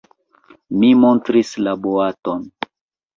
[0.83, 2.49] Mi montris la boaton.